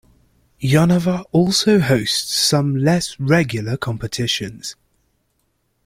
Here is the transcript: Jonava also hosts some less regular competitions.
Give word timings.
Jonava 0.63 1.23
also 1.31 1.79
hosts 1.79 2.33
some 2.33 2.75
less 2.75 3.15
regular 3.19 3.77
competitions. 3.77 4.75